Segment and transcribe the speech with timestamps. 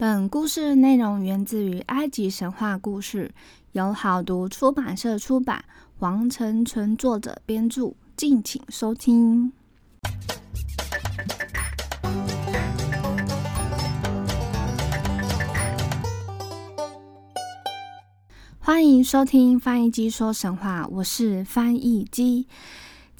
[0.00, 3.30] 本故事内容源自于埃及神话故事，
[3.72, 5.62] 由好读出版社出版，
[5.98, 9.52] 王成纯作者编著，敬请收听。
[18.58, 22.48] 欢迎收听翻译机说神话，我是翻译机。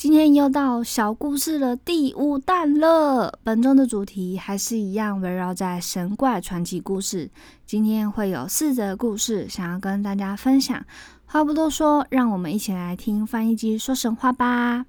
[0.01, 3.39] 今天又到小故事的第五弹了。
[3.45, 7.30] 本周的主题还是一样，围绕在神怪传奇故事。
[7.67, 10.82] 今天会有四则故事，想要跟大家分享。
[11.27, 14.86] 话不多说，让我们一起来听翻译机说神话吧。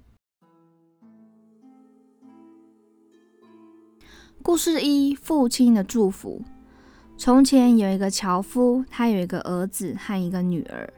[4.42, 6.40] 故事一：父亲的祝福。
[7.18, 10.90] 从前有一个樵夫，他有一个儿子和一个女儿。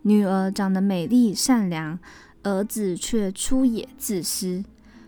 [0.00, 1.98] 女儿长得美丽善良。
[2.44, 4.62] 儿子却粗野自私。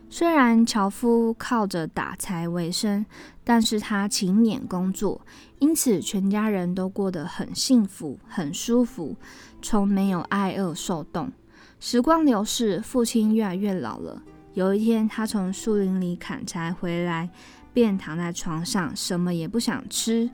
[0.08, 3.04] 虽然樵夫靠着打柴为生，
[3.44, 5.20] 但是他勤勉工作，
[5.58, 9.16] 因此全家人都过得很幸福、很舒服，
[9.60, 11.30] 从没有挨饿受冻。
[11.78, 14.22] 时光流逝，父亲越来越老了。
[14.54, 17.28] 有一天，他从树林里砍柴回来，
[17.74, 20.30] 便躺在床上，什么也不想吃。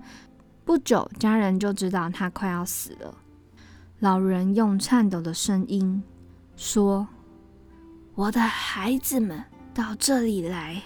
[0.64, 3.14] 不久，家人就知道他快要死了。
[3.98, 6.02] 老人用颤抖的声音。
[6.56, 7.08] 说
[8.14, 9.42] ：“我的孩子们，
[9.74, 10.82] 到这里来！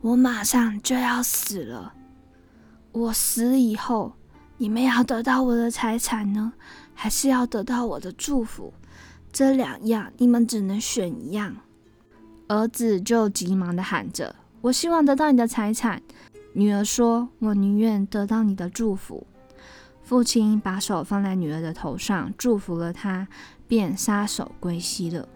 [0.00, 1.94] 我马上就要死了。
[2.92, 4.12] 我死以后，
[4.58, 6.52] 你们要得到我的财产呢，
[6.92, 8.72] 还是要得到我的祝福？
[9.32, 11.56] 这两样，你们只能选一样。”
[12.46, 16.02] 儿子就急忙的喊着：“我希望得到你的财产。”
[16.52, 19.26] 女儿说：“我宁愿得到你的祝福。”
[20.04, 23.26] 父亲把手放在女儿的头上，祝福了她。
[23.66, 25.28] 便撒手归西了。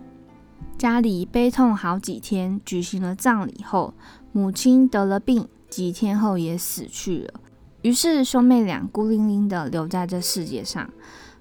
[0.76, 3.94] 家里悲痛好几天，举行了葬礼后，
[4.32, 7.40] 母亲得了病，几天后也死去了。
[7.82, 10.90] 于是兄妹俩孤零零的留在这世界上。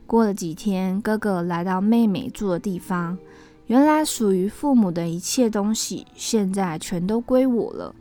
[0.06, 3.18] 过了几天，哥哥来到妹妹住的地方，
[3.66, 7.94] 原来属于父母的一切东西，现在全都归我了。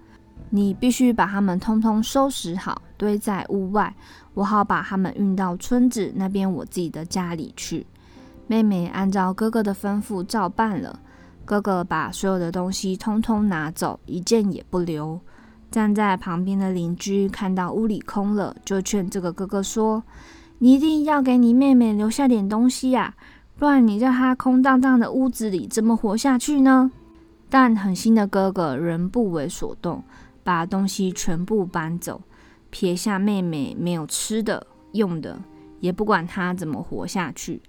[0.50, 3.94] 你必须把它们通通收拾好，堆在屋外，
[4.34, 7.84] 我好把它们运到村子那边我自己的家里去。
[8.46, 11.00] 妹妹按照哥哥的吩咐照办了。
[11.44, 15.20] 哥哥把所有的东西通通拿走，一件也不留。
[15.70, 20.02] 站在旁边的邻居看到屋里空了，就劝这个哥哥说
[20.58, 23.14] ：“你一定要给你妹妹留下点东西呀，
[23.58, 26.90] 不然你在她空荡荡的屋子里怎么活下去呢？”
[27.48, 30.02] 但狠心的哥哥仍不为所动，
[30.42, 32.22] 把东西全部搬走，
[32.70, 35.38] 撇下妹妹没有吃的、用的，
[35.78, 37.62] 也不管她怎么活下去。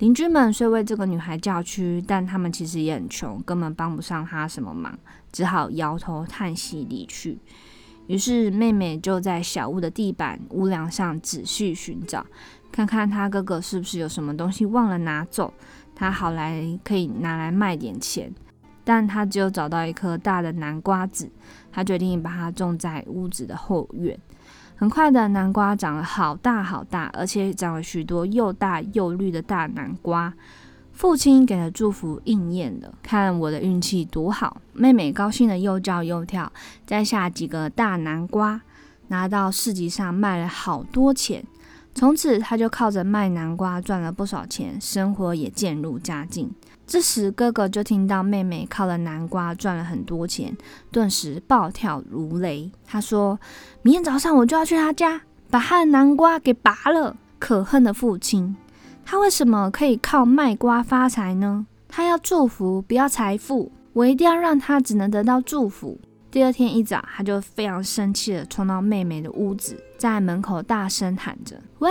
[0.00, 4.98] 邻居们虽为这个女孩叫屈，但他们其实也很穷，根本帮不上她什么忙，
[5.30, 7.38] 只好摇头叹息离去。
[8.06, 12.24] 于是妹妹就在小屋的地板、屋梁上仔细寻找，
[12.72, 15.52] 看看她哥哥是不是有什么东西忘了拿走，
[15.94, 18.34] 她好来可以拿来卖点钱。
[18.82, 21.30] 但她只有找到一颗大的南瓜子，
[21.70, 24.18] 她决定把它种在屋子的后院。
[24.80, 30.32] 很快的，南瓜长了好大好大，而且长了许多又大又绿的大南瓜。
[30.94, 34.62] 父亲给的祝福应验了，看我的运气多好！
[34.72, 36.50] 妹妹高兴的又叫又跳，
[36.86, 38.62] 摘下几个大南瓜，
[39.08, 41.44] 拿到市集上卖了好多钱。
[41.94, 46.50] 从此，她就靠着卖南瓜赚了不少钱，生活也渐入佳境。
[46.90, 50.56] 这时，哥哥就听到妹妹靠了南瓜赚了很多钱，
[50.90, 52.68] 顿时暴跳如雷。
[52.84, 53.38] 他说
[53.82, 58.56] ：“明天早上我就要去他家，把他的南瓜给拔了。”可恨的父亲，
[59.04, 61.64] 他为什么可以靠卖瓜发财呢？
[61.88, 63.70] 他要祝福，不要财富。
[63.92, 65.96] 我一定要让他只能得到祝福。
[66.28, 71.88] 第二天一早，他就非常生气的冲到妹妹的屋子，在门口大声喊着：“喂，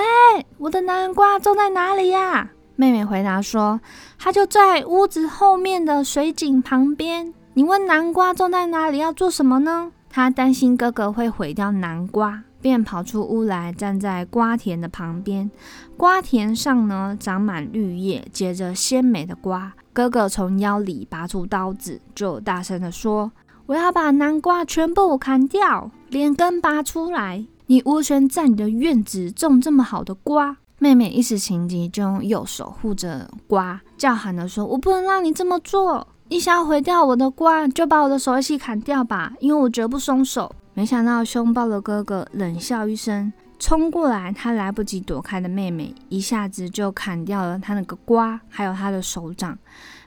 [0.57, 3.81] 我的南瓜种在哪里呀？”妹妹回答说
[4.17, 7.33] ：“它就在屋子后面的水井旁边。
[7.55, 15.51] 你问南瓜种在哪里，要做什么呢？”她担心哥哥会毁掉南瓜，便跑出屋来，站在瓜田的旁边。
[15.97, 19.73] 瓜田上呢，长满绿叶，结着鲜美的瓜。
[19.91, 23.33] 哥哥从腰里拔出刀子，就大声地说
[23.67, 27.45] ：“我要把南瓜全部砍掉，连根拔出来。
[27.65, 36.07] 你无权在你的院子种这么好的瓜。”妹妹一时情急，就用右手护着瓜，叫喊的说：“我不能让你这么做！
[36.29, 49.57] 你想要毁掉我的瓜，就把我的手一起砍掉吧，因为我绝不松手。”没想到凶暴的哥哥冷笑一声，冲过来，他来不及躲开的妹妹，一下子就砍掉了他那个瓜，还有他的手掌。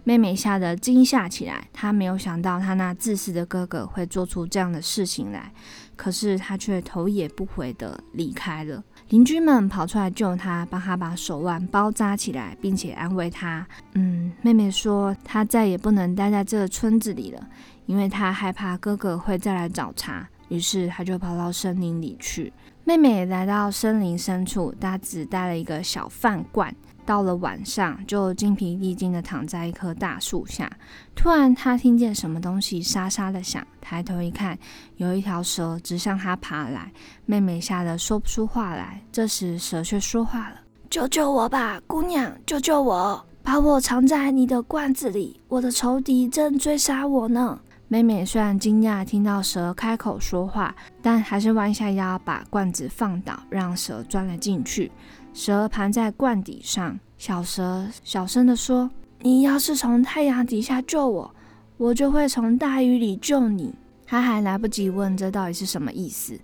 [0.04, 5.52] 妹妹吓得惊吓起来，她没有想到她那自私的哥哥会做出这样的事情来，
[5.94, 8.82] 可是他却头也不回的离开了。
[9.12, 13.66] 邻居们跑出来救他，帮他把手腕包扎起来，并且安慰他。
[13.92, 17.46] 嗯，妹妹说她再也不能待在这个村子里了，
[17.84, 20.26] 因为她害怕哥哥会再来找茬。
[20.48, 22.50] 于是她就跑到森林里去。
[22.84, 26.74] 妹妹来到森林深处，她只带了一个小饭罐。
[27.04, 30.70] 到了晚上，就精疲力尽的躺在一棵大树下。
[31.14, 34.58] 突然，他听见什么东西沙沙的响，抬头一看，
[34.96, 36.92] 有一条蛇直向他爬来。
[37.26, 39.02] 妹妹吓得说不出话来。
[39.10, 40.56] 这时，蛇却说话了
[40.88, 43.26] ：“救救我吧，姑娘，救救我！
[43.42, 47.58] 把我藏在你的罐子里，我的仇敌正追杀我呢。”
[47.88, 54.90] 妹妹虽然惊讶听到蛇开口说话，但还是弯下腰把罐子放倒，让蛇钻了进去。
[55.34, 58.90] 蛇盘在罐底上，小蛇小声地说
[59.20, 61.34] ：“你要是从太阳底下救我，
[61.78, 63.74] 我就会从大雨里救你。”
[64.06, 66.38] 他还来不及问这到底是什么意思，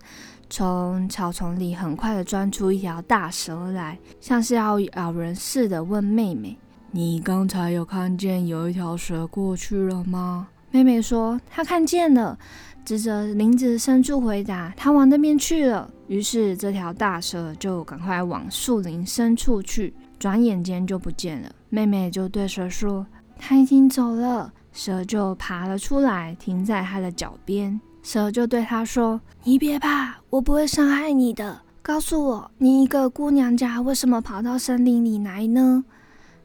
[0.49, 6.57] 从草丛里很快地钻出一条大蛇来，像是要咬人似的，问妹妹
[6.91, 12.39] ：“你刚才有看见有一条蛇过去了吗？”妹妹说：“她看见了，
[12.85, 21.51] 指着林子深处回答：‘她往那边去了。’于是这条大蛇就赶快往树林深处去，转眼间就不见了。
[21.69, 23.07] 妹妹就对蛇说
[23.39, 27.81] ：‘它已经走了。’蛇就爬了出来，停在她的脚边。
[28.03, 31.63] 蛇就对她说：‘你别怕，我不会伤害你的。
[31.83, 35.85] 告诉我，你一个姑娘家为什么跑到森林里来呢？’”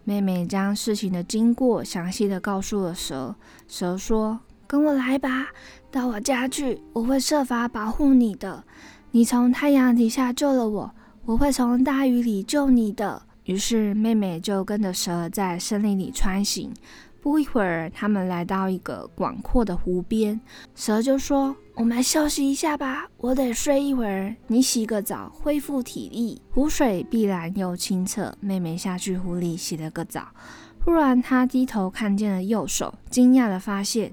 [0.03, 3.35] 妹妹将事情的经过详细的告诉了蛇。
[3.67, 5.47] 蛇说：“跟我来吧，
[5.91, 8.63] 到我家去，我会设法保护你的。
[9.11, 10.95] 你从太阳底下救了我，
[11.25, 16.73] 我会从大雨里救你的。”于是妹妹就跟着蛇在森林里穿行。
[17.23, 20.37] 不一会儿，他们来到一个广阔的湖边。
[20.75, 24.35] 蛇就说：“我们休息一下吧，我得睡一会儿。
[24.47, 28.35] 你洗个澡，恢复体力。”湖水碧蓝又清澈。
[28.41, 30.27] 妹妹下去湖里洗了个澡。
[30.83, 34.11] 忽然，她低头看见了右手，惊讶地发现，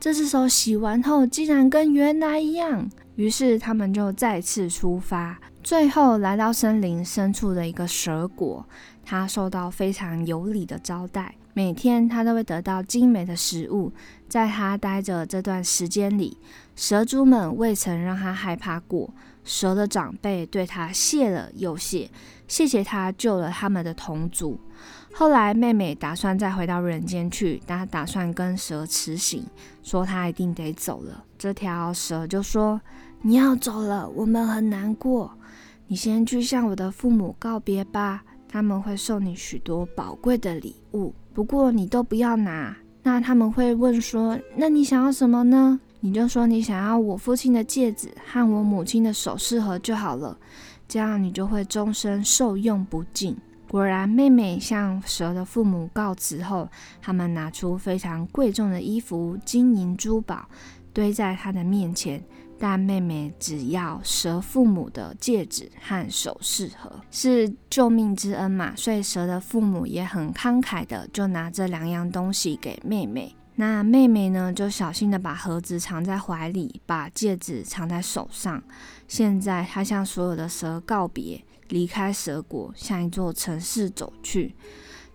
[0.00, 2.90] 这只手洗完后竟然跟原来一样。
[3.14, 8.66] 于是，他们就再次出发，最后来到森林深处的一个蛇国。
[9.04, 11.36] 他受到非常有礼的招待。
[11.52, 13.92] 每天他都会得到精美的食物，
[14.28, 16.38] 在他待着这段时间里，
[16.76, 19.10] 蛇族们未曾让他害怕过。
[19.42, 22.10] 蛇的长辈对他谢了又谢，
[22.46, 24.60] 谢谢他救了他们的同族。
[25.12, 29.44] 后来妹妹打算再回到人间去，她打算跟蛇辞行，
[29.82, 31.24] 说她一定得走了。
[31.36, 32.80] 这条蛇就说
[33.22, 35.32] ：“你要走了，我们很难过。
[35.88, 50.36] 你先去向我的父母告别吧，他们会送你许多宝贵的礼物。”不过你都不要拿，那他们会问说：“那你想要什么呢？”你就说你想要我父亲的戒指和我母亲的首饰盒就好了，
[50.88, 53.36] 这样你就会终身受用不尽。
[53.68, 56.68] 果然，妹妹向蛇的父母告辞后，
[57.02, 60.48] 他们拿出非常贵重的衣服、金银珠宝
[60.92, 62.20] 堆在她的面前。
[62.62, 73.34] 但妹妹只要蛇父母的戒指和首饰盒，是救命之恩嘛，所以蛇的父母也很慷慨的就拿这两样东西给妹妹。
[73.54, 78.62] 那妹妹呢，就小心的把盒子藏在怀里，把戒指藏在手上。
[79.08, 84.54] 现在她向所有的蛇告别，离开蛇国，向一座城市走去。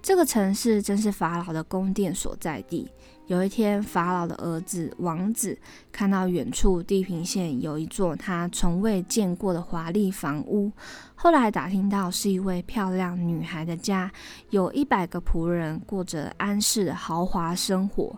[0.06, 2.88] 这个城市正是法老的宫殿所在地。
[3.26, 5.58] 有一天，法老的儿子王子
[5.92, 10.72] 看到远处地平线有一座他从未见过的华丽房屋。
[11.16, 14.12] 后来打听到是一位漂亮女孩的家，
[14.52, 18.16] 有一百个仆人，过着安适的豪华生活。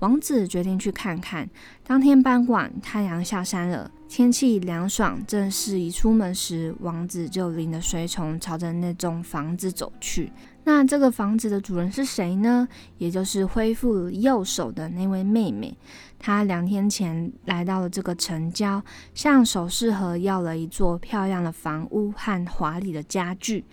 [0.00, 1.48] 王子决定去看看。
[1.86, 10.30] 当天傍晚，太阳下山了，天气凉爽，正适宜出门时，王子就领着随从朝着那栋房子走去。
[10.72, 12.68] 那这个房子的主人是谁呢？
[12.96, 15.76] 也就是恢复右手的那位妹妹。
[16.16, 18.80] 她两天前来到了这个城郊，
[19.12, 23.64] 向首饰盒要了一座漂亮的房屋和华丽的家具，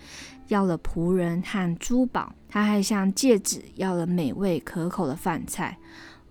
[0.47, 2.33] 要了仆人和珠宝。
[2.49, 5.77] 她还向戒指要了美味可口的饭菜。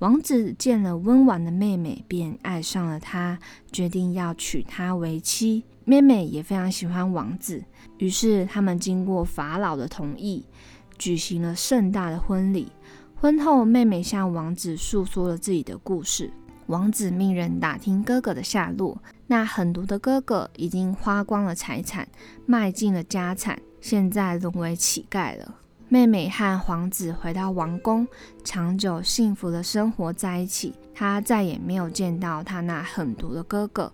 [0.01, 3.39] 王子见了温婉的妹妹，便爱上了她，
[3.71, 5.63] 决定要娶她为妻。
[5.89, 7.63] 妹妹也非常喜欢王子。
[7.99, 10.45] 于是，他们经过法老的同意，
[10.99, 12.73] 举行了盛大的婚礼。
[13.15, 16.33] 婚后，妹妹向王子诉说了自己的故事。
[16.67, 19.01] 王子命人打听哥哥的下落。
[19.29, 22.09] 那狠毒的哥哥已经花光了财产，
[22.47, 25.55] 卖尽了家产，现在沦为乞丐了。
[25.89, 28.09] 妹妹和皇子回到王宫，
[28.43, 30.75] 长久幸福的生活在一起。
[30.93, 33.93] 他再也没有见到他那狠毒的哥哥。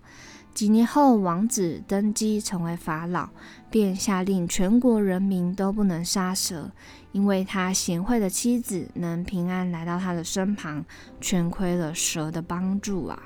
[0.53, 3.29] 几年后，王子登基成为法老，
[3.71, 6.69] 便下令全国人民都不能杀蛇，
[7.11, 10.85] 因为他贤惠的妻子能平安来到他的身旁，
[11.19, 13.19] 全亏了蛇的帮助啊！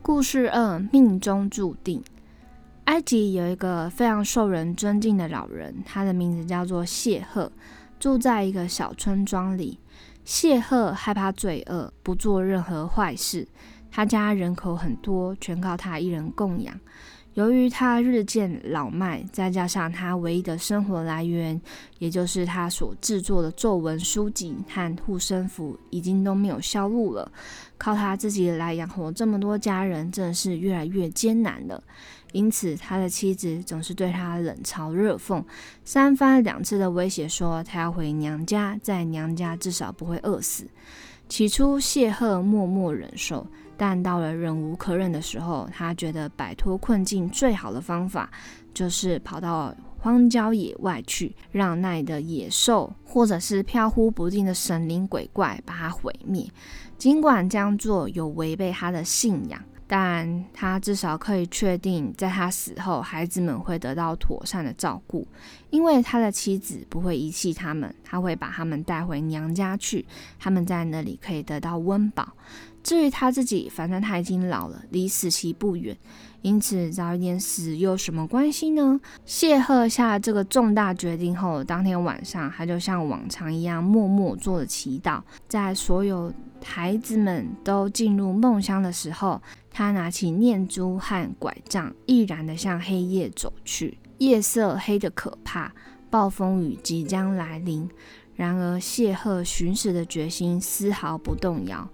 [0.00, 2.02] 故事二：命中注定。
[2.84, 7.50] 埃及有一个非常受人尊敬的老人，他的名字叫做谢赫，
[7.98, 9.80] 住在一个小村庄里。
[10.24, 13.48] 谢赫害怕罪恶，不做任何坏事。
[13.90, 16.78] 他家人口很多，全靠他一人供养。
[17.34, 21.60] 由于他日渐老迈，再加上他唯一的生活来源，
[22.00, 27.30] 也就是他所制作的咒文书籍和护身符，已经都没有销路了。
[27.76, 31.80] 靠他自己来养活这么多家人，真的是越来越艰难了。
[32.32, 35.44] 因此，他的妻子总是对他冷嘲热讽，
[35.84, 40.66] 三番两次的威胁说他要回娘家，在娘家至少不会饿死。
[41.28, 43.46] 起初，谢赫默默忍受。
[43.78, 48.28] 但到了忍无可忍的时候，他觉得摆脱困境最好的方法
[48.74, 56.46] 就是跑到荒郊野外去，让那里的野兽或者是飘忽不定的神灵鬼怪把它毁灭。
[56.98, 65.26] 尽管这样做有违背他的信仰，但他至少可以确定，在他死后，孩子们会得到妥善的照顾，
[65.70, 70.04] 因为他的妻子不会遗弃他们，他会把他们带回娘家去，
[70.40, 72.32] 他们在那里可以得到温饱。
[72.88, 75.94] 至于他自己，反正他已经老了，离死期不远，
[76.40, 78.98] 因此早一点死又什么关系呢？
[79.26, 85.20] 谢赫下这个重大决定后，当天晚上他就像往常一样默默做了祈祷。
[85.46, 86.32] 在所有
[86.64, 93.98] 孩子们都进入梦乡的时候，他拿起念珠和拐杖，毅然地向黑夜走去。
[94.16, 95.70] 夜色黑得可怕，
[96.08, 97.86] 暴风雨即将来临。
[98.34, 101.86] 然而谢赫寻死的决心丝毫不动摇。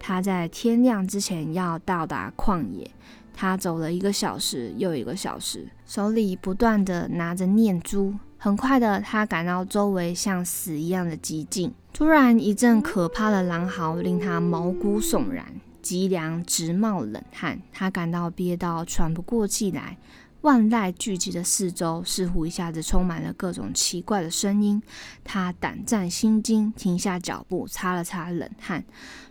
[0.00, 2.90] 他在天亮之前要到达旷野。
[3.32, 8.12] 他走了一个小时又一个小时，手里不断的拿着念珠。
[8.36, 11.72] 很快的，他感到周围像死一样的寂静。
[11.92, 15.46] 突然，一阵可怕的狼嚎令他毛骨悚然，
[15.80, 17.60] 脊梁直冒冷汗。
[17.72, 19.96] 他感到憋到喘不过气来。
[20.42, 24.82] 万籁俱寂的四周似乎一下子充满了各种奇怪的声音。
[25.22, 28.82] 他胆战心惊，停下脚步，擦了擦冷汗。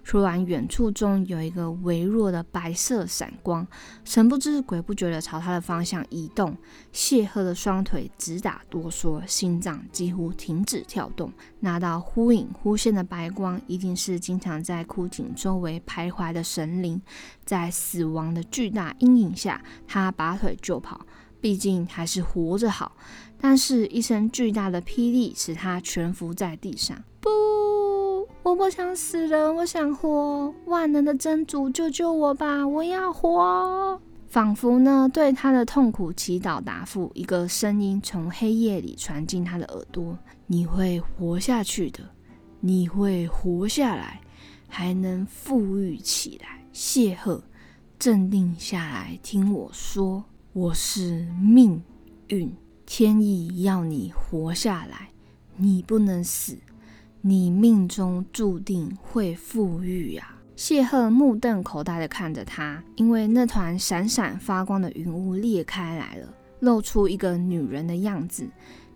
[0.09, 3.67] 突然，远处中有一个微弱的白色闪光，
[4.03, 6.57] 神不知鬼不觉地朝他的方向移动。
[6.91, 11.31] 谢赫的双腿直打哆嗦，心脏几乎停止跳动。
[11.59, 16.99] 那道忽隐忽现的白光，一定是经常在枯井周围徘徊的神灵。
[17.45, 21.05] 在死亡的巨大阴影下，他拔腿就跑，
[21.39, 22.93] 毕竟还是活着好。
[23.39, 26.99] 但是，一声巨大的霹雳使他蜷伏在地上。
[28.41, 30.53] 我不想死了，我想活。
[30.65, 32.65] 万能的真主，救救我吧！
[32.65, 33.99] 我要活。
[34.27, 37.11] 仿佛呢，对他的痛苦祈祷答复。
[37.13, 40.17] 一个声音从黑夜里传进他的耳朵
[40.47, 41.99] ：“你会活下去的，
[42.59, 44.21] 你会活下来，
[44.67, 47.43] 还能富裕起来。”谢赫，
[47.99, 51.81] 镇定下来，听我说，我是命
[52.27, 52.55] 运，
[52.85, 55.09] 天意要你活下来，
[55.57, 56.57] 你不能死。
[57.21, 60.35] 你命中注定会富裕呀！
[60.55, 68.47] 谢赫目瞪口呆地看着他，因为那团闪闪发光的云雾裂开来了，露出一个女人的样子，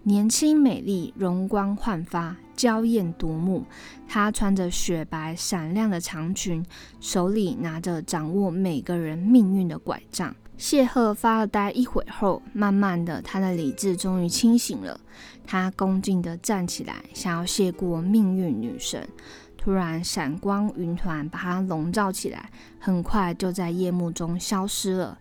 [0.05, 3.65] 年轻美丽，容光焕发，娇艳夺目。
[4.05, 6.65] 她穿着雪白闪亮的长裙，
[6.99, 10.35] 手里拿着掌握每个人命运的拐杖。
[10.57, 14.99] 谢赫发了呆一会后，慢慢的，他的理智终于清醒了。
[15.47, 19.07] 他恭敬地站起来，想要谢过命运女神。
[19.57, 25.17] 突然，闪光云团把他笼罩起来，很快就在夜幕中消失了。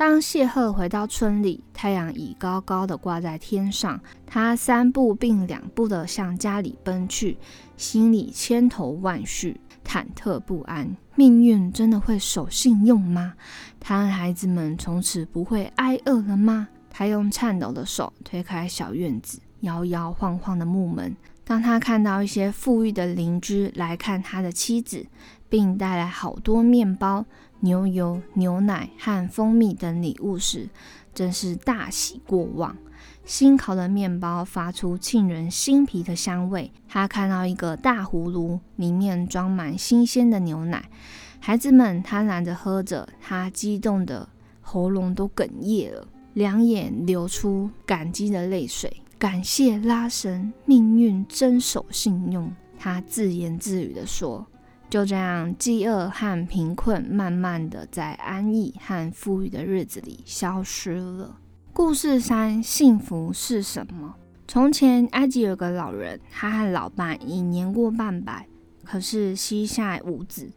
[0.00, 4.00] 当谢赫回到村里，太阳已高高的挂在天上。
[4.26, 7.36] 他三步并两步地向家里奔去，
[7.76, 9.60] 心里千头万绪。
[9.84, 13.34] 忐忑不安，命运真的会守信用吗？
[13.78, 16.68] 他和孩子们从此不会挨饿了吗？
[16.88, 21.14] 他用颤抖的手推开小院子，摇摇晃晃的木门。
[21.44, 25.04] 当他看到一些富裕的邻居来看他的妻子，
[25.50, 27.26] 并带来好多面包、
[27.60, 30.68] 牛油、牛奶和蜂蜜等礼物时，
[31.14, 32.76] 真是大喜过望。
[33.24, 36.72] 新烤的面包发出沁人心脾的香味。
[36.88, 40.90] 他看到一个大葫芦，里面装满新鲜的牛奶。
[41.38, 44.28] 孩子们贪婪地喝着，他激动的
[44.60, 49.02] 喉咙都哽咽了，两眼流出感激的泪水。
[49.18, 52.52] 感谢拉神，命运真守信用。
[52.78, 54.46] 他自言自语地说
[54.90, 61.36] ：“就这样，饥饿和贫困慢慢的在安逸和富裕的日子里消失了。”
[61.72, 64.16] 故事三：幸福是什么？
[64.48, 68.48] 从前，埃及有个老人，他和老伴已年过半百，
[68.84, 70.50] 可是膝下无子。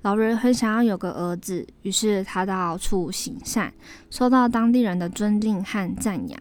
[0.00, 3.74] 老人很想要有个儿子，于是他到处行善，
[4.08, 6.40] 受到当地人的尊敬和赞扬。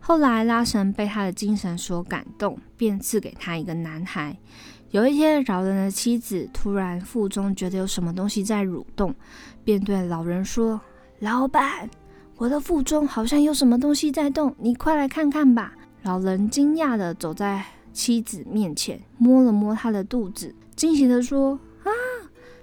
[0.00, 4.36] 后来，拉神被他的精神所感动，便赐给他一个男孩。
[4.92, 9.14] 有一天，老人的妻子突然腹中觉得有什么东西在蠕动，
[9.64, 10.78] 便对老人说
[11.20, 11.88] ：“老板，
[12.36, 15.72] 我的腹中好像有什么东西在动，你快来看看吧。”
[16.04, 21.90] 老人惊讶地走在妻子面前，摸了摸她的肚子，惊喜地说：“啊，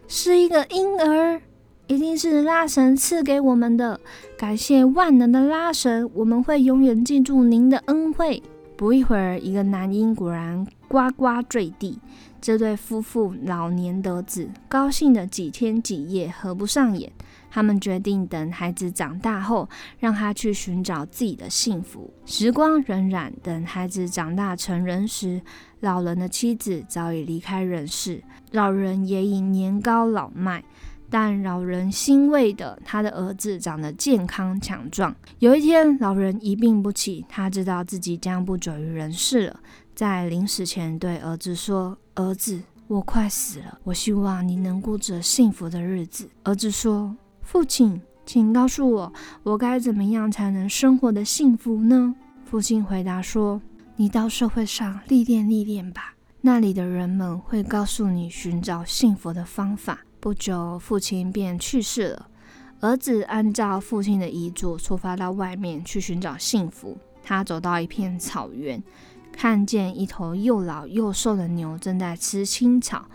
[0.07, 1.41] 是一个婴儿。”
[1.87, 3.99] 一定是拉神赐给我们的，
[4.37, 8.43] 感谢万能的拉神，我们会永远记住您的恩惠。
[8.77, 11.97] 不一会儿，一个男婴果然呱呱坠地。
[12.41, 17.11] 这对夫妇老年得子，高兴的几天几夜合不上眼。
[17.51, 19.67] 他们决定等孩子长大后，
[19.97, 22.13] 让他去寻找自己的幸福。
[22.25, 25.41] 时光荏苒，等孩子长大成人时，
[25.81, 30.63] 老人的妻子早已离开人世，老人也已年高老迈。
[31.11, 35.13] 但老人欣慰的，他的儿子长得健康强壮。
[35.39, 39.59] 有一天，老人一病不起，他知道自己将不久于人世了。
[39.99, 47.13] 在临死前，对儿子说：“儿子，我快死了，我希望你能过着幸福的日子。”儿子说
[47.43, 49.13] ：“父亲，请告诉我，
[49.43, 52.15] 我该怎么样才能生活的幸福呢？”
[52.49, 53.61] 父亲回答说
[53.97, 62.29] ：“你到社会上历练历练吧，那里的人们会告诉你寻找幸福的方法。”不久，父亲便去世了。
[62.79, 66.97] 儿子按照父亲的遗嘱，出发到外面去寻找幸福。
[67.21, 68.81] 他走到一片草原，
[69.41, 73.05] 看见一头又老又瘦的牛正在吃青草。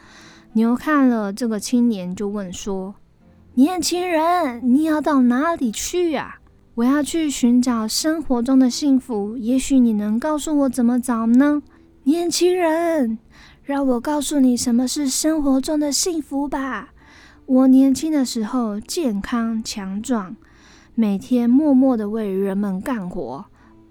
[0.54, 2.94] 牛看了这个青年，就问说
[3.56, 6.38] ：“年轻人，你要到哪里去呀
[6.76, 9.36] ？”“我要去寻找生活中的幸福。
[9.36, 11.62] 也许你能告诉我怎么找呢
[12.04, 13.18] ？”“年轻人，
[13.62, 16.94] 让我告诉你什么是生活中的幸福吧。”
[17.44, 20.34] 我年轻的时候健康强壮，
[20.94, 23.44] 每天默默的为人们干活，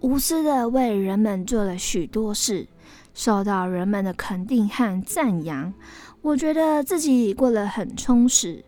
[0.03, 2.67] 无私的为人们做了许多事，
[3.13, 5.73] 受到人们的肯定和赞扬。
[6.21, 8.65] 我觉得自己过得很充实，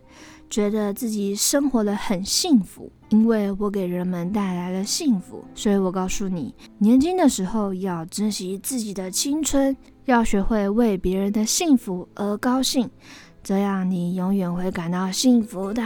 [0.48, 5.44] 觉得自己生活的很幸福，因为我给人们带来了幸福。
[5.54, 12.88] 所以我告诉你，年轻的时候要珍惜自己的青春，要学会为别人的幸福而高兴。
[13.42, 15.82] 这样，你永远会感到幸福的。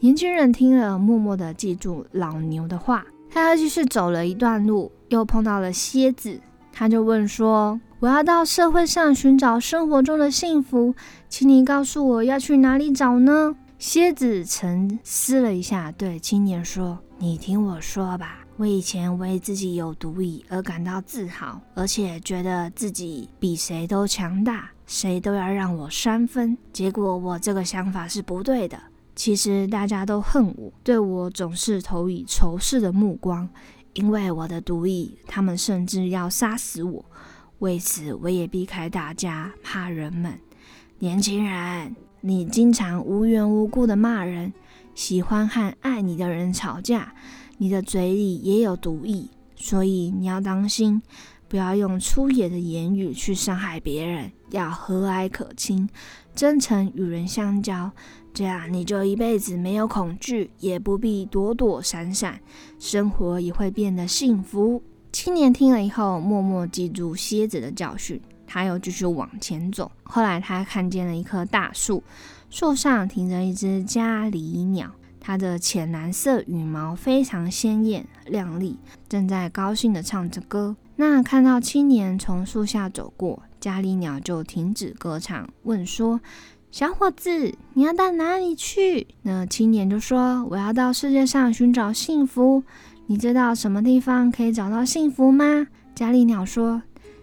[0.00, 3.02] 年轻人听了，默默地记住老牛的话。
[3.34, 6.40] 他又继续走了一段路，又碰到了蝎子。
[6.72, 10.94] 他就问说：“我要到社会上寻找生活中的幸福，
[11.28, 28.78] 请你告诉我要去哪里找呢？”蝎子沉思了一下，对青年说：“你听我说吧，我以前为自己有毒瘾而感到自豪，而且觉得自己比谁都强大。”谁都要让我三分，结果我这个想法是不对的。
[29.14, 33.48] 其实大家都恨我，对我总是投以仇视的目光，
[33.92, 37.04] 因为我的毒瘾，他们甚至要杀死我。
[37.60, 40.38] 为此，我也避开大家，怕人们。
[40.98, 44.52] 年轻人，你经常无缘无故的骂人，
[44.94, 47.14] 喜欢和爱你的人吵架，
[47.58, 51.00] 你的嘴里也有毒意，所以你要当心。
[51.46, 55.88] 不要用粗野的言语去伤害别人，要和蔼可亲、
[56.34, 57.92] 真诚与人相交，
[58.34, 62.40] 这样你就一辈子没有恐惧，也不必躲躲闪闪，
[62.80, 64.82] 生活也会变得幸福。
[65.12, 69.92] 青年听了以后，默默记住蝎子的教训，他又继续往前走。
[70.02, 72.02] 后来他看见了一棵大树，
[72.50, 78.76] 树上停着一只家里鸟，它的浅蓝色羽毛非常鲜艳亮丽，
[79.08, 80.74] 正在高兴地唱着歌。
[80.96, 86.20] 那看到青年从树下走过，家里鸟就停止歌唱，问说
[86.74, 92.64] ：“小伙子，你要到哪里去？”那青年就说：“我要到世界上寻找幸福。
[93.06, 96.82] 你知道什么地方可以找到幸福吗？”家里鸟说：“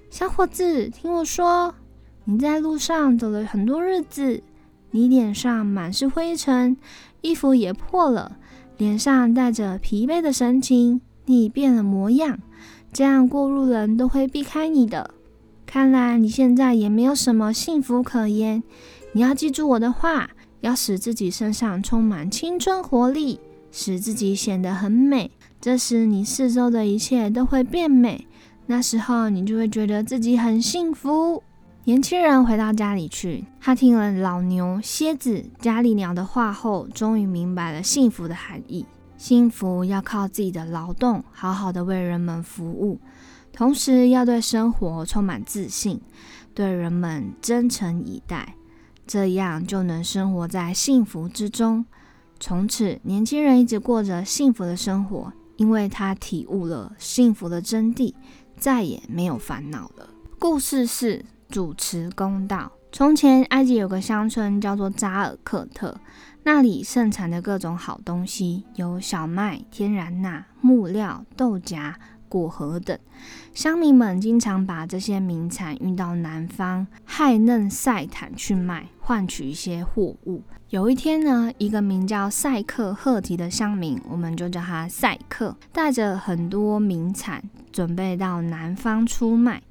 [0.10, 1.76] 小伙子，听我说，
[2.24, 4.42] 你在路上走了很多日子，
[4.92, 6.78] 你脸上满是灰尘，
[7.20, 8.38] 衣服也破了，
[8.78, 12.40] 脸上带着疲惫的神情，你变了模样。”
[12.94, 15.14] 这样过路人都会避开你的。
[15.66, 18.64] 看来你现在也没有什么幸福可言。
[19.14, 20.30] 你要记住我的话，
[20.62, 23.40] 要使自己身上充满青春活力，
[23.72, 25.30] 使自己显得很美。
[25.60, 28.28] 这时你四周的一切都会变美。
[28.68, 31.44] 那时候你就会觉得自己很幸福。
[31.84, 38.86] 年轻人回到家里去，他听了老牛、蝎子、家里鸟的话后，终于明白了幸福的含义。
[39.18, 43.00] 幸福要靠自己的劳动，好好的为人们服务，
[43.52, 46.00] 同时要对生活充满自信，
[46.54, 48.56] 对人们真诚以待，
[49.12, 51.86] 这样就能生活在幸福之中。
[52.40, 58.14] 从此，年轻人一直过着幸福的生活，因为他体悟了幸福的真谛，
[58.56, 60.08] 再也没有烦恼了。
[60.40, 62.72] 故事是主持公道。
[62.94, 65.94] 从前，埃及有个乡村叫做扎尔克特。
[66.44, 71.94] 那里盛产的各种好东西有小麦、天然钠、木料、豆荚、
[72.32, 72.98] 果核等。
[73.54, 80.42] 乡民们经常把这些名产运到南方亥嫩塞坦去卖，换取一些货物。
[80.70, 89.62] 有一天呢，一个名叫赛克赫提的乡民，我们就叫他赛克，带着很多名产，准备到南方出卖。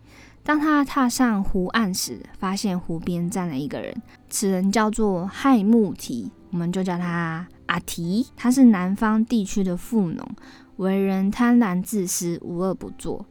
[0.42, 3.94] 当他踏上湖岸时，发现湖边站了一个人，
[4.29, 6.31] 此人叫做亥木提。
[6.51, 10.29] 我们就叫他阿提，他是南方地区的富农，
[10.80, 13.26] 为人贪婪自私，无恶不作。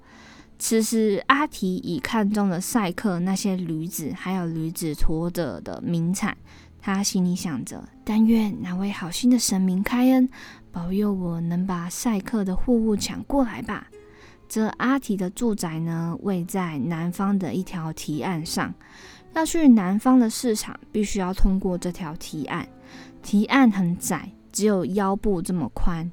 [0.59, 6.38] 此时，阿提已看中了赛克那些驴子，还有驴子驮着的名产。
[6.79, 10.29] 他心里想着：但愿哪位好心的神明开恩，
[10.71, 13.88] 保佑我能把赛克的货物抢过来吧。
[14.47, 18.71] 这阿提的住宅呢，位在南方的一条堤岸上。
[19.33, 22.67] 要去南方的市场，必须要通过这条堤岸。
[23.23, 26.12] 堤岸很窄，只有腰部这么宽。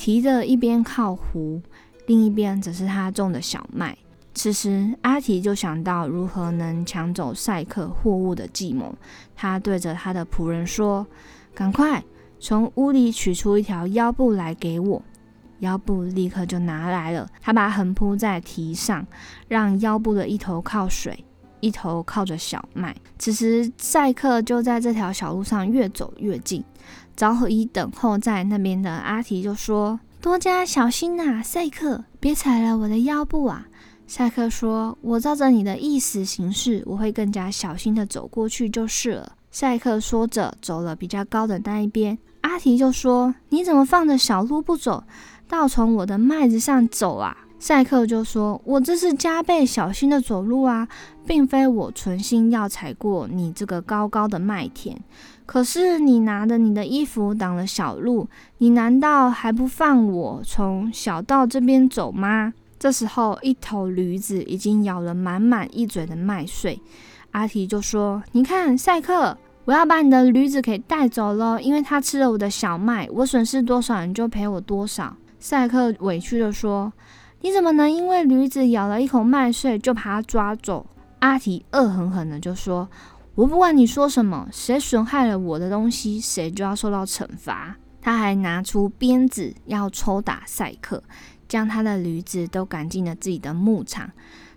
[0.00, 1.60] 提着一边靠湖，
[2.06, 3.94] 另一边则是他种的小麦。
[4.32, 8.94] 此时，阿提就想到如何能抢走赛克货物的计谋。
[9.36, 11.06] 他对着他的仆人说
[11.54, 12.02] ：“赶快
[12.38, 15.02] 从屋里取出一条腰布来给我。”
[15.60, 17.28] 腰布立刻就拿来了。
[17.42, 19.06] 他把横铺在提上，
[19.48, 21.22] 让腰部的一头靠水。
[21.60, 22.96] 一头靠着小麦。
[23.18, 26.64] 此时，赛克就在这条小路上越走越近。
[27.16, 33.66] 早已等候在那边的阿提就说：“多加小心呐，赛克，别踩了我的腰部啊！”
[34.06, 42.18] 赛克说：“我照着你的意思行事，我会更加小心的走过去就是了。”赛克说着，走了比较高的那一边。
[42.40, 45.04] 阿提就说：“你怎么放着小路不走，
[45.48, 50.88] 倒从我的麦子上走啊？”赛克就说：“我这是加倍小心的走路啊，
[51.26, 54.98] 并非我存心要踩过你这个高高的麦田。
[55.44, 58.26] 可是你拿着你的衣服挡了小路，
[58.58, 66.80] 你难道还不放我从小道这边走吗？”这时候，一头驴子已经咬了满满一嘴的麦穗。
[67.32, 76.90] 阿提就说：“你看，赛克，我要把你的驴子给带走了，因为他吃了我的小麦，我损失多少你就赔我多少。”赛克委屈的说。
[77.42, 80.86] 你怎么能因为驴子咬了一口麦穗就把它抓走？
[81.20, 82.88] 阿提恶狠狠的就说
[83.34, 91.02] ：“我不管你说什么，谁损害了我的东西，谁就要受到惩罚。”他还拿出鞭子要抽打赛克，
[91.48, 94.10] 将他的驴子都赶进了自己的牧场。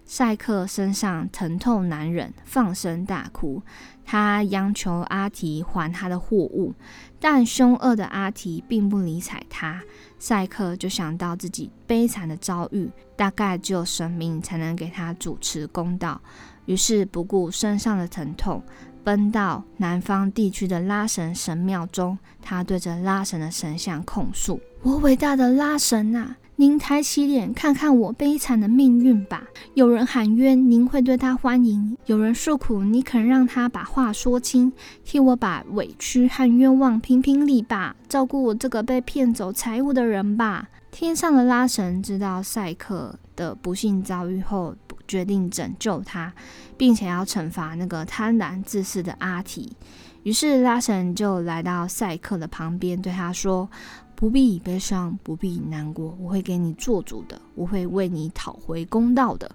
[0.06, 3.62] 赛克身上疼痛难忍，放声大哭。
[4.06, 6.74] 他央求阿提还他的货物，
[7.19, 9.82] 但凶恶的阿提并不理睬他。
[10.23, 16.21] 赛克就想到自己悲惨的遭遇，大概只有神明才能给他主持公道，
[16.65, 18.63] 于是不顾身上的疼痛，
[19.03, 22.17] 奔到南方地区的拉神神庙中。
[22.41, 29.46] 他对着拉神的神像控诉：“我伟大的拉神啊！”您抬起脸看看我悲惨的命运吧。
[29.74, 34.72] 有人喊冤，您会对他欢迎；有人诉苦，你肯让他把话说清，
[35.04, 40.70] 替我把委屈和冤枉评评理吧，照顾我这个被骗走财物的人吧。
[40.92, 44.76] 天上的拉神知道赛克的不幸遭遇后，
[45.08, 46.32] 决定拯救他，
[46.78, 49.76] 并且要惩罚那个贪婪自私的阿提。
[50.23, 53.69] 于是拉神就来到赛克的旁边，对他说。
[54.15, 59.51] 不必悲伤，不必难过，我会给你做主的，我会为你讨回公道的。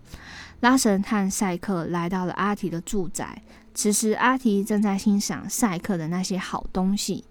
[0.60, 3.40] 拉神和赛克来到了阿提的住宅，
[3.72, 7.24] 此时阿提正在欣赏赛克的那些好东西。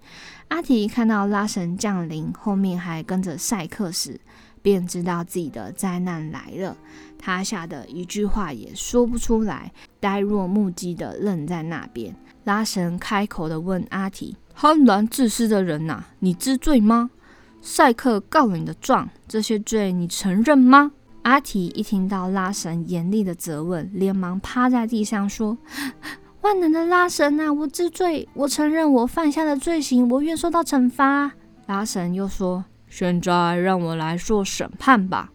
[0.48, 4.20] 阿提看到拉神降临，后面还跟着赛克时，
[4.64, 6.76] 便知道自己的灾难来了。
[7.20, 12.16] 他吓得一句话也说不出来，呆若木鸡的愣在那边。
[12.48, 17.10] 拉神开口的问阿提：“贪婪自私的人呐，你知罪吗？”
[17.62, 20.94] 赛克告了你的状，这些罪你承认吗？
[21.24, 25.58] 阿提一听到拉神严厉的责问，连忙趴在地上说
[26.40, 31.34] ：“万能的拉神啊，我知罪，我承认我犯下的罪行，我愿受到惩罚。”
[31.68, 35.32] 拉神又说：“现在让我来做审判吧。”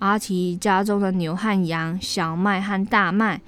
[0.00, 3.40] 阿提家中的牛和羊、小麦和大麦、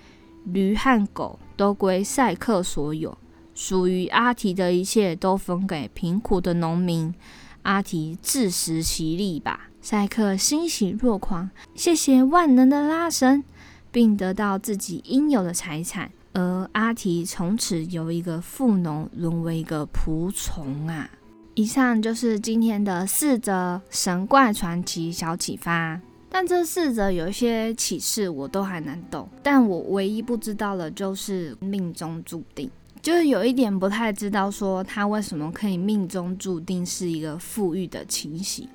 [0.45, 3.17] 驴和狗都归赛克所有，
[3.55, 7.15] 属于阿提的一切都分给贫苦的农民。
[7.63, 9.69] 阿提自食其力吧。
[9.81, 13.43] 赛克欣喜若狂，谢谢万能的拉神，
[13.91, 16.11] 并得到自己应有的财产。
[16.35, 21.11] 而阿提从此由一个富农沦为一个仆从啊！
[21.55, 26.01] 以上就是今天的四则神怪传奇小启发。
[26.35, 32.71] 但这四则有一些启示我都还难懂，但我唯一不知道的就是命中注定，
[33.03, 38.67] 就是有一点不太知道说他为什么可以命中注定是一个富裕的情形。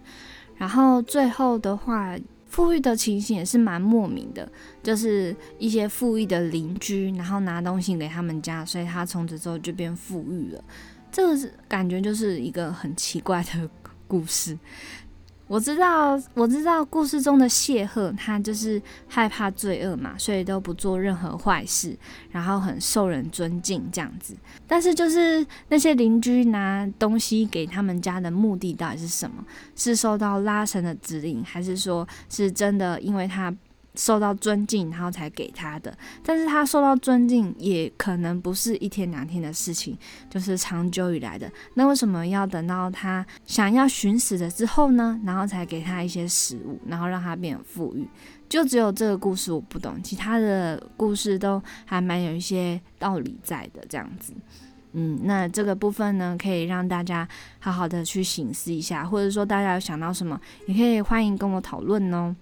[0.56, 2.16] 然后最后的话，
[2.46, 4.48] 富裕的情形也是蛮莫名的，
[4.84, 10.64] 就是一些富裕的邻居，然后拿东西给他们家，所以他从此之后就变富裕了。
[11.12, 13.68] 这个是感觉就是一个很奇怪的
[14.08, 14.58] 故事。
[15.48, 21.98] 我知道，我知道故事中的谢赫，他就是害怕罪恶嘛，所以都不做任何坏事，
[22.30, 24.36] 然后很受人尊敬这样子。
[24.68, 29.44] 但是，就是那些邻居拿东西给他们家的目的到底是什么？
[29.76, 33.54] 是受到拉神的指令，还是说是真的因为他？
[33.98, 35.98] 受到尊敬，然后才给他的。
[36.24, 39.98] 但是他受到尊敬，也可能不是一天两天的事情，
[40.30, 41.52] 就是长久以来的。
[41.74, 45.20] 那为什么要等到他想要寻死了之后呢？
[45.26, 48.08] 然后才给他一些食物，然后让他变富裕？
[48.48, 53.84] 就只有这个故事我不懂，其他的故事都还蛮有一些道理在的。
[53.90, 54.32] 这样子，
[54.94, 57.28] 嗯，那这个部分呢，可以让大家
[57.60, 62.36] 好好的去醒思一下，或者说大家有想到什么，也可以欢迎跟我讨论哦。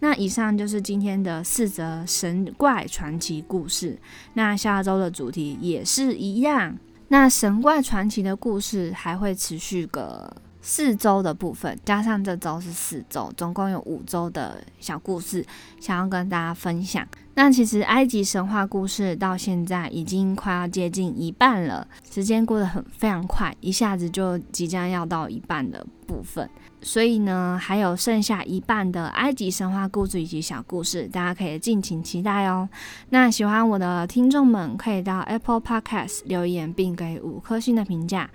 [0.00, 3.98] 那以上就是今天的四则神怪传奇故事。
[4.34, 6.76] 那下周的主题也是一样。
[7.08, 10.30] 那神怪传奇的故事还会持续个
[10.66, 15.44] 四周的部分，加上这周是四周，总共有五周的小故事，
[15.78, 17.06] 想要跟大家分享。
[17.34, 26.48] 那其实埃及神话故事到现在已经快要接近一半了，时间过得很非常快，一下子就即将要到一半的部分。
[26.80, 32.66] 所以呢，还有剩下一半的埃及神话故事以及小故事，大家可以敬请期待哦。
[33.10, 38.30] 那喜欢我的听众们，可以到 Apple Podcast 留言并给五颗星的评价。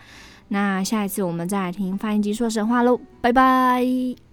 [0.50, 4.29] 那下一次我们再来听发音机说神话喽，拜拜。